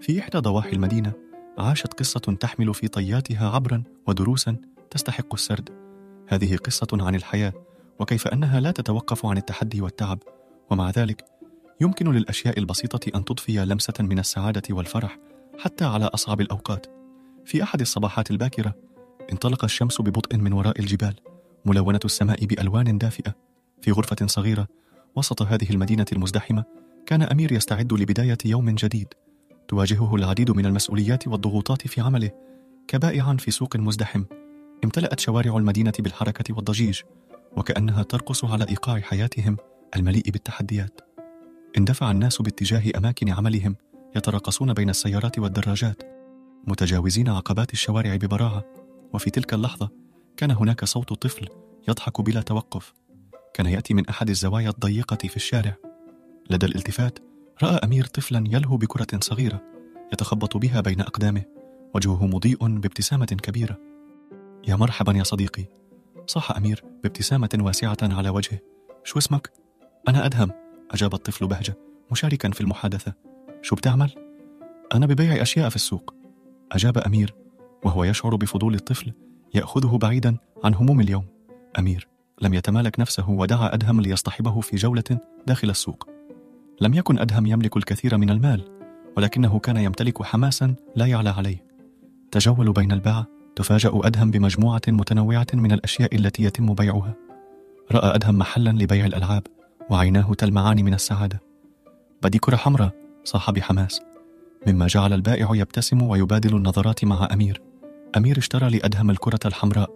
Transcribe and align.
في 0.00 0.20
إحدى 0.20 0.38
ضواحي 0.38 0.72
المدينة 0.72 1.12
عاشت 1.58 1.92
قصة 1.92 2.20
تحمل 2.20 2.74
في 2.74 2.88
طياتها 2.88 3.50
عبرا 3.50 3.82
ودروسا 4.06 4.56
تستحق 4.90 5.34
السرد. 5.34 5.68
هذه 6.28 6.56
قصة 6.56 6.86
عن 6.92 7.14
الحياة 7.14 7.52
وكيف 7.98 8.28
أنها 8.28 8.60
لا 8.60 8.70
تتوقف 8.70 9.26
عن 9.26 9.36
التحدي 9.36 9.80
والتعب. 9.80 10.18
ومع 10.70 10.90
ذلك 10.90 11.24
يمكن 11.80 12.12
للأشياء 12.12 12.58
البسيطة 12.58 13.16
أن 13.18 13.24
تضفي 13.24 13.64
لمسة 13.64 13.94
من 14.00 14.18
السعادة 14.18 14.62
والفرح 14.70 15.18
حتى 15.58 15.84
على 15.84 16.04
أصعب 16.04 16.40
الأوقات. 16.40 16.86
في 17.44 17.62
أحد 17.62 17.80
الصباحات 17.80 18.30
الباكرة 18.30 18.74
انطلق 19.32 19.64
الشمس 19.64 20.00
ببطء 20.00 20.36
من 20.36 20.52
وراء 20.52 20.80
الجبال 20.80 21.14
ملونة 21.64 22.00
السماء 22.04 22.44
بألوان 22.44 22.98
دافئة. 22.98 23.34
في 23.82 23.92
غرفة 23.92 24.26
صغيرة 24.26 24.66
وسط 25.16 25.42
هذه 25.42 25.70
المدينة 25.70 26.06
المزدحمة 26.12 26.64
كان 27.06 27.22
أمير 27.22 27.52
يستعد 27.52 27.92
لبداية 27.92 28.38
يوم 28.44 28.70
جديد. 28.70 29.08
تواجهه 29.70 30.14
العديد 30.14 30.50
من 30.50 30.66
المسؤوليات 30.66 31.28
والضغوطات 31.28 31.86
في 31.86 32.00
عمله. 32.00 32.30
كبائع 32.88 33.36
في 33.36 33.50
سوق 33.50 33.76
مزدحم 33.76 34.24
امتلأت 34.84 35.20
شوارع 35.20 35.56
المدينة 35.56 35.92
بالحركة 35.98 36.54
والضجيج 36.54 37.00
وكأنها 37.56 38.02
ترقص 38.02 38.44
على 38.44 38.68
إيقاع 38.68 39.00
حياتهم 39.00 39.56
المليء 39.96 40.30
بالتحديات. 40.30 41.00
اندفع 41.78 42.10
الناس 42.10 42.42
باتجاه 42.42 42.82
أماكن 42.96 43.28
عملهم 43.28 43.76
يتراقصون 44.16 44.72
بين 44.72 44.90
السيارات 44.90 45.38
والدراجات 45.38 46.02
متجاوزين 46.66 47.28
عقبات 47.28 47.72
الشوارع 47.72 48.16
ببراعة. 48.16 48.64
وفي 49.12 49.30
تلك 49.30 49.54
اللحظة 49.54 49.90
كان 50.36 50.50
هناك 50.50 50.84
صوت 50.84 51.12
طفل 51.12 51.48
يضحك 51.88 52.20
بلا 52.20 52.40
توقف. 52.40 52.94
كان 53.54 53.66
يأتي 53.66 53.94
من 53.94 54.08
أحد 54.08 54.30
الزوايا 54.30 54.70
الضيقة 54.70 55.28
في 55.28 55.36
الشارع. 55.36 55.76
لدى 56.50 56.66
الالتفات 56.66 57.18
رأى 57.62 57.80
أمير 57.84 58.04
طفلا 58.04 58.44
يلهو 58.46 58.76
بكرة 58.76 59.20
صغيرة 59.20 59.62
يتخبط 60.12 60.56
بها 60.56 60.80
بين 60.80 61.00
أقدامه 61.00 61.42
وجهه 61.94 62.26
مضيء 62.26 62.78
بابتسامة 62.78 63.26
كبيرة. 63.26 63.78
يا 64.68 64.76
مرحبا 64.76 65.12
يا 65.12 65.22
صديقي. 65.22 65.64
صاح 66.26 66.56
أمير 66.56 66.84
بابتسامة 67.02 67.58
واسعة 67.58 67.96
على 68.02 68.28
وجهه. 68.28 68.58
شو 69.04 69.18
اسمك؟ 69.18 69.52
أنا 70.08 70.26
أدهم. 70.26 70.50
أجاب 70.90 71.14
الطفل 71.14 71.46
بهجة 71.46 71.78
مشاركا 72.12 72.50
في 72.50 72.60
المحادثة. 72.60 73.12
شو 73.62 73.76
بتعمل؟ 73.76 74.10
أنا 74.94 75.06
ببيع 75.06 75.42
أشياء 75.42 75.68
في 75.68 75.76
السوق. 75.76 76.14
أجاب 76.72 76.98
أمير 76.98 77.34
وهو 77.84 78.04
يشعر 78.04 78.36
بفضول 78.36 78.74
الطفل 78.74 79.12
يأخذه 79.54 79.98
بعيدا 79.98 80.36
عن 80.64 80.74
هموم 80.74 81.00
اليوم. 81.00 81.24
أمير 81.78 82.08
لم 82.42 82.54
يتمالك 82.54 83.00
نفسه 83.00 83.30
ودعا 83.30 83.74
أدهم 83.74 84.00
ليصطحبه 84.00 84.60
في 84.60 84.76
جولة 84.76 85.18
داخل 85.46 85.70
السوق. 85.70 86.19
لم 86.80 86.94
يكن 86.94 87.18
أدهم 87.18 87.46
يملك 87.46 87.76
الكثير 87.76 88.16
من 88.18 88.30
المال 88.30 88.64
ولكنه 89.16 89.58
كان 89.58 89.76
يمتلك 89.76 90.22
حماسا 90.22 90.74
لا 90.96 91.06
يعلى 91.06 91.30
عليه. 91.30 91.64
تجول 92.30 92.72
بين 92.72 92.92
الباعة 92.92 93.26
تفاجأ 93.56 93.90
أدهم 93.94 94.30
بمجموعة 94.30 94.82
متنوعة 94.88 95.46
من 95.54 95.72
الأشياء 95.72 96.16
التي 96.16 96.42
يتم 96.42 96.74
بيعها. 96.74 97.14
رأى 97.92 98.14
أدهم 98.14 98.38
محلا 98.38 98.70
لبيع 98.70 99.06
الألعاب 99.06 99.42
وعيناه 99.90 100.34
تلمعان 100.34 100.84
من 100.84 100.94
السعادة. 100.94 101.42
بدي 102.22 102.38
كرة 102.38 102.56
حمراء 102.56 102.90
صاح 103.24 103.50
بحماس 103.50 104.00
مما 104.66 104.86
جعل 104.86 105.12
البائع 105.12 105.48
يبتسم 105.52 106.02
ويبادل 106.02 106.56
النظرات 106.56 107.04
مع 107.04 107.28
أمير. 107.32 107.62
أمير 108.16 108.38
اشترى 108.38 108.70
لأدهم 108.70 109.10
الكرة 109.10 109.40
الحمراء 109.46 109.90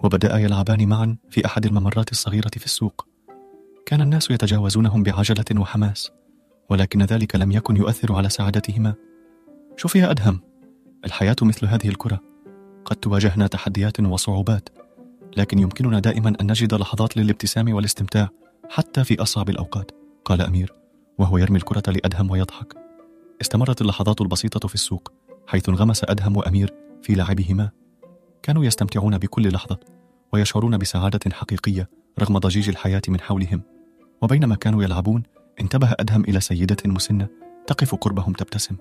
وبدأ 0.00 0.38
يلعبان 0.38 0.88
معا 0.88 1.16
في 1.30 1.46
أحد 1.46 1.66
الممرات 1.66 2.12
الصغيرة 2.12 2.50
في 2.56 2.64
السوق. 2.64 3.06
كان 3.86 4.00
الناس 4.00 4.30
يتجاوزونهم 4.30 5.02
بعجلة 5.02 5.44
وحماس. 5.60 6.12
ولكن 6.72 7.02
ذلك 7.02 7.36
لم 7.36 7.52
يكن 7.52 7.76
يؤثر 7.76 8.12
على 8.12 8.28
سعادتهما. 8.28 8.94
شوف 9.76 9.96
يا 9.96 10.10
أدهم. 10.10 10.40
الحياة 11.04 11.36
مثل 11.42 11.66
هذه 11.66 11.88
الكرة. 11.88 12.20
قد 12.84 12.96
تواجهنا 12.96 13.46
تحديات 13.46 14.00
وصعوبات 14.00 14.68
لكن 15.36 15.58
يمكننا 15.58 16.00
دائما 16.00 16.32
أن 16.40 16.50
نجد 16.50 16.74
لحظات 16.74 17.16
للابتسام 17.16 17.74
والاستمتاع 17.74 18.28
حتى 18.70 19.04
في 19.04 19.22
أصعب 19.22 19.50
الأوقات 19.50 19.90
قال 20.24 20.42
أمير 20.42 20.72
وهو 21.18 21.38
يرمي 21.38 21.56
الكرة 21.56 21.92
لأدهم 21.92 22.30
ويضحك. 22.30 22.74
استمرت 23.40 23.80
اللحظات 23.80 24.20
البسيطة 24.20 24.68
في 24.68 24.74
السوق 24.74 25.12
حيث 25.46 25.68
انغمس 25.68 26.04
أدهم 26.04 26.36
وأمير 26.36 26.74
في 27.02 27.14
لعبهما. 27.14 27.70
كانوا 28.42 28.64
يستمتعون 28.64 29.18
بكل 29.18 29.52
لحظة 29.52 29.78
ويشعرون 30.32 30.78
بسعادة 30.78 31.30
حقيقية 31.32 31.88
رغم 32.20 32.38
ضجيج 32.38 32.68
الحياة 32.68 33.02
من 33.08 33.20
حولهم. 33.20 33.62
وبينما 34.22 34.54
كانوا 34.54 34.82
يلعبون 34.82 35.22
انتبه 35.60 35.94
أدهم 36.00 36.24
إلى 36.24 36.40
سيدة 36.40 36.76
مسنة 36.86 37.28
تقف 37.66 37.94
قربهم 37.94 38.32
تبتسم. 38.32 38.76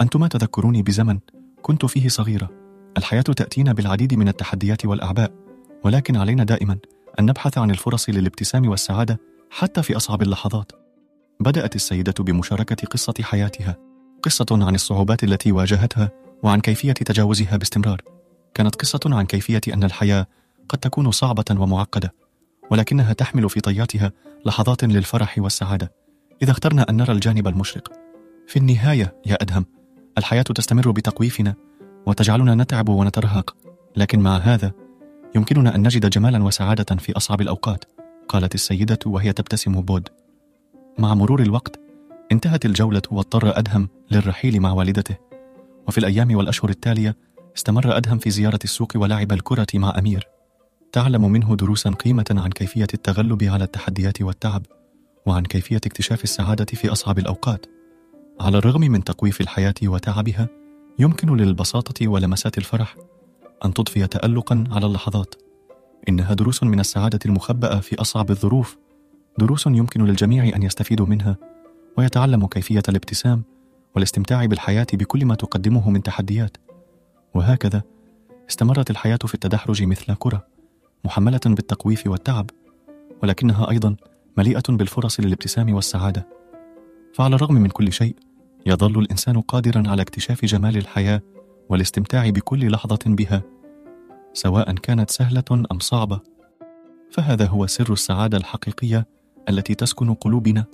أنتما 0.00 0.28
تذكروني 0.28 0.82
بزمن 0.82 1.18
كنت 1.62 1.86
فيه 1.86 2.08
صغيرة. 2.08 2.50
الحياة 2.98 3.22
تأتينا 3.22 3.72
بالعديد 3.72 4.14
من 4.14 4.28
التحديات 4.28 4.86
والأعباء 4.86 5.32
ولكن 5.84 6.16
علينا 6.16 6.44
دائما 6.44 6.78
أن 7.20 7.26
نبحث 7.26 7.58
عن 7.58 7.70
الفرص 7.70 8.08
للابتسام 8.08 8.68
والسعادة 8.68 9.20
حتى 9.50 9.82
في 9.82 9.96
أصعب 9.96 10.22
اللحظات. 10.22 10.72
بدأت 11.40 11.76
السيدة 11.76 12.14
بمشاركة 12.18 12.86
قصة 12.86 13.14
حياتها 13.22 13.76
قصة 14.22 14.46
عن 14.52 14.74
الصعوبات 14.74 15.24
التي 15.24 15.52
واجهتها 15.52 16.10
وعن 16.42 16.60
كيفية 16.60 16.92
تجاوزها 16.92 17.56
باستمرار. 17.56 18.02
كانت 18.54 18.74
قصة 18.74 19.00
عن 19.06 19.26
كيفية 19.26 19.60
أن 19.74 19.84
الحياة 19.84 20.26
قد 20.68 20.78
تكون 20.78 21.10
صعبة 21.10 21.44
ومعقدة 21.50 22.14
ولكنها 22.70 23.12
تحمل 23.12 23.50
في 23.50 23.60
طياتها 23.60 24.12
لحظات 24.46 24.84
للفرح 24.84 25.38
والسعادة. 25.38 26.03
إذا 26.42 26.50
اخترنا 26.50 26.86
أن 26.90 26.96
نرى 26.96 27.12
الجانب 27.12 27.48
المشرق. 27.48 27.92
في 28.46 28.58
النهاية 28.58 29.20
يا 29.26 29.42
أدهم 29.42 29.66
الحياة 30.18 30.42
تستمر 30.42 30.90
بتقويفنا 30.90 31.54
وتجعلنا 32.06 32.54
نتعب 32.54 32.88
ونترهق. 32.88 33.56
لكن 33.96 34.20
مع 34.20 34.36
هذا 34.36 34.72
يمكننا 35.36 35.74
أن 35.74 35.82
نجد 35.82 36.10
جمالا 36.10 36.44
وسعادة 36.44 36.96
في 36.96 37.16
أصعب 37.16 37.40
الأوقات 37.40 37.84
قالت 38.28 38.54
السيدة 38.54 38.98
وهي 39.06 39.32
تبتسم 39.32 39.80
بود. 39.80 40.08
مع 40.98 41.14
مرور 41.14 41.42
الوقت 41.42 41.80
انتهت 42.32 42.64
الجولة 42.64 43.02
واضطر 43.10 43.58
أدهم 43.58 43.88
للرحيل 44.10 44.60
مع 44.60 44.72
والدته. 44.72 45.16
وفي 45.88 45.98
الأيام 45.98 46.36
والأشهر 46.36 46.70
التالية 46.70 47.16
استمر 47.56 47.96
أدهم 47.96 48.18
في 48.18 48.30
زيارة 48.30 48.58
السوق 48.64 48.92
ولعب 48.96 49.32
الكرة 49.32 49.66
مع 49.74 49.98
أمير. 49.98 50.28
تعلم 50.92 51.32
منه 51.32 51.56
دروسا 51.56 51.90
قيمة 51.90 52.24
عن 52.30 52.50
كيفية 52.50 52.86
التغلب 52.94 53.44
على 53.44 53.64
التحديات 53.64 54.22
والتعب. 54.22 54.66
وعن 55.26 55.42
كيفية 55.42 55.76
اكتشاف 55.76 56.24
السعادة 56.24 56.64
في 56.64 56.92
أصعب 56.92 57.18
الأوقات. 57.18 57.66
على 58.40 58.58
الرغم 58.58 58.80
من 58.80 59.04
تقويف 59.04 59.40
الحياة 59.40 59.74
وتعبها 59.82 60.48
يمكن 60.98 61.36
للبساطة 61.36 62.08
ولمسات 62.08 62.58
الفرح 62.58 62.96
أن 63.64 63.74
تضفي 63.74 64.06
تألقا 64.06 64.64
على 64.70 64.86
اللحظات. 64.86 65.34
إنها 66.08 66.34
دروس 66.34 66.62
من 66.62 66.80
السعادة 66.80 67.18
المخبأة 67.26 67.80
في 67.80 68.00
أصعب 68.00 68.30
الظروف 68.30 68.76
دروس 69.38 69.66
يمكن 69.66 70.04
للجميع 70.04 70.56
أن 70.56 70.62
يستفيدوا 70.62 71.06
منها 71.06 71.36
ويتعلموا 71.98 72.48
كيفية 72.48 72.82
الابتسام 72.88 73.42
والاستمتاع 73.94 74.46
بالحياة 74.46 74.86
بكل 74.92 75.24
ما 75.24 75.34
تقدمه 75.34 75.90
من 75.90 76.02
تحديات. 76.02 76.56
وهكذا 77.34 77.82
استمرت 78.50 78.90
الحياة 78.90 79.18
في 79.26 79.34
التدحرج 79.34 79.82
مثل 79.82 80.14
كرة 80.14 80.46
محملة 81.04 81.40
بالتقويف 81.46 82.06
والتعب 82.06 82.50
ولكنها 83.22 83.70
أيضا 83.70 83.96
مليئة 84.36 84.62
بالفرص 84.68 85.20
للابتسام 85.20 85.74
والسعادة. 85.74 86.28
فعلى 87.14 87.34
الرغم 87.34 87.54
من 87.54 87.68
كل 87.68 87.92
شيء 87.92 88.16
يظل 88.66 88.98
الإنسان 88.98 89.40
قادرا 89.40 89.82
على 89.86 90.02
اكتشاف 90.02 90.44
جمال 90.44 90.76
الحياة 90.76 91.22
والاستمتاع 91.68 92.30
بكل 92.30 92.70
لحظة 92.70 92.98
بها 93.06 93.42
سواء 94.32 94.72
كانت 94.72 95.10
سهلة 95.10 95.44
أم 95.72 95.78
صعبة. 95.78 96.20
فهذا 97.10 97.46
هو 97.46 97.66
سر 97.66 97.92
السعادة 97.92 98.36
الحقيقية 98.38 99.06
التي 99.48 99.74
تسكن 99.74 100.14
قلوبنا. 100.14 100.64